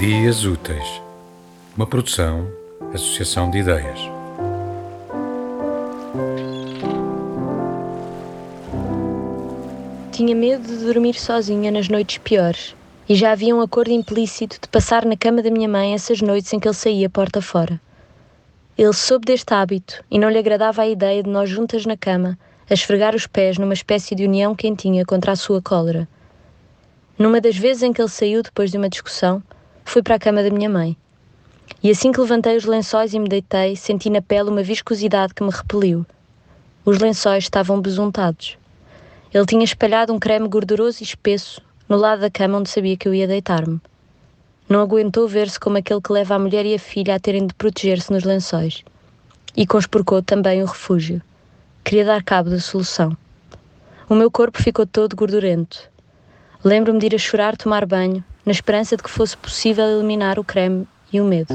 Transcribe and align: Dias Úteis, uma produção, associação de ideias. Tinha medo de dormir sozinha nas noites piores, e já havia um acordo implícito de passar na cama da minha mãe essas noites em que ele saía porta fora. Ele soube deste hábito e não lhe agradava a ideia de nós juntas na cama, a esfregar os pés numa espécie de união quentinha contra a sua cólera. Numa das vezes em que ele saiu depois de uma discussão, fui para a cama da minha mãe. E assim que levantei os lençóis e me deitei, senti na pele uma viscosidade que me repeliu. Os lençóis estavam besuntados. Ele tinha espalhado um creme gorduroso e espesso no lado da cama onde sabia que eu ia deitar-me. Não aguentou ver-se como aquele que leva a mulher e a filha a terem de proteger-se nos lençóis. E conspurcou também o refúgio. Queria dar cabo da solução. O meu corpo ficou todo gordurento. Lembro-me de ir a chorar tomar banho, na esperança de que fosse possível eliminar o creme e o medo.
Dias 0.00 0.46
Úteis, 0.46 1.02
uma 1.76 1.86
produção, 1.86 2.50
associação 2.94 3.50
de 3.50 3.58
ideias. 3.58 4.00
Tinha 10.10 10.34
medo 10.34 10.66
de 10.66 10.86
dormir 10.86 11.12
sozinha 11.16 11.70
nas 11.70 11.90
noites 11.90 12.16
piores, 12.16 12.74
e 13.06 13.14
já 13.14 13.32
havia 13.32 13.54
um 13.54 13.60
acordo 13.60 13.90
implícito 13.90 14.58
de 14.58 14.68
passar 14.68 15.04
na 15.04 15.18
cama 15.18 15.42
da 15.42 15.50
minha 15.50 15.68
mãe 15.68 15.92
essas 15.92 16.22
noites 16.22 16.50
em 16.54 16.58
que 16.58 16.66
ele 16.66 16.74
saía 16.74 17.10
porta 17.10 17.42
fora. 17.42 17.78
Ele 18.78 18.94
soube 18.94 19.26
deste 19.26 19.52
hábito 19.52 20.02
e 20.10 20.18
não 20.18 20.30
lhe 20.30 20.38
agradava 20.38 20.80
a 20.80 20.88
ideia 20.88 21.22
de 21.22 21.28
nós 21.28 21.50
juntas 21.50 21.84
na 21.84 21.94
cama, 21.98 22.38
a 22.70 22.72
esfregar 22.72 23.14
os 23.14 23.26
pés 23.26 23.58
numa 23.58 23.74
espécie 23.74 24.14
de 24.14 24.24
união 24.24 24.54
quentinha 24.54 25.04
contra 25.04 25.32
a 25.32 25.36
sua 25.36 25.60
cólera. 25.60 26.08
Numa 27.18 27.38
das 27.38 27.58
vezes 27.58 27.82
em 27.82 27.92
que 27.92 28.00
ele 28.00 28.08
saiu 28.08 28.42
depois 28.42 28.70
de 28.70 28.78
uma 28.78 28.88
discussão, 28.88 29.42
fui 29.90 30.02
para 30.02 30.14
a 30.14 30.18
cama 30.20 30.40
da 30.40 30.50
minha 30.50 30.70
mãe. 30.70 30.96
E 31.82 31.90
assim 31.90 32.12
que 32.12 32.20
levantei 32.20 32.56
os 32.56 32.64
lençóis 32.64 33.12
e 33.12 33.18
me 33.18 33.28
deitei, 33.28 33.74
senti 33.74 34.08
na 34.08 34.22
pele 34.22 34.48
uma 34.48 34.62
viscosidade 34.62 35.34
que 35.34 35.42
me 35.42 35.50
repeliu. 35.50 36.06
Os 36.84 36.98
lençóis 36.98 37.42
estavam 37.42 37.80
besuntados. 37.80 38.56
Ele 39.34 39.46
tinha 39.46 39.64
espalhado 39.64 40.12
um 40.12 40.18
creme 40.20 40.46
gorduroso 40.46 40.98
e 41.00 41.02
espesso 41.02 41.60
no 41.88 41.96
lado 41.96 42.20
da 42.20 42.30
cama 42.30 42.58
onde 42.58 42.70
sabia 42.70 42.96
que 42.96 43.08
eu 43.08 43.12
ia 43.12 43.26
deitar-me. 43.26 43.80
Não 44.68 44.80
aguentou 44.80 45.26
ver-se 45.26 45.58
como 45.58 45.78
aquele 45.78 46.00
que 46.00 46.12
leva 46.12 46.36
a 46.36 46.38
mulher 46.38 46.64
e 46.64 46.74
a 46.76 46.78
filha 46.78 47.16
a 47.16 47.18
terem 47.18 47.48
de 47.48 47.54
proteger-se 47.54 48.12
nos 48.12 48.22
lençóis. 48.22 48.84
E 49.56 49.66
conspurcou 49.66 50.22
também 50.22 50.62
o 50.62 50.66
refúgio. 50.66 51.20
Queria 51.82 52.04
dar 52.04 52.22
cabo 52.22 52.48
da 52.48 52.60
solução. 52.60 53.16
O 54.08 54.14
meu 54.14 54.30
corpo 54.30 54.62
ficou 54.62 54.86
todo 54.86 55.16
gordurento. 55.16 55.90
Lembro-me 56.62 57.00
de 57.00 57.06
ir 57.06 57.14
a 57.16 57.18
chorar 57.18 57.56
tomar 57.56 57.84
banho, 57.84 58.24
na 58.50 58.52
esperança 58.52 58.96
de 58.96 59.02
que 59.04 59.08
fosse 59.08 59.36
possível 59.36 59.86
eliminar 59.86 60.36
o 60.36 60.42
creme 60.42 60.84
e 61.12 61.20
o 61.20 61.24
medo. 61.24 61.54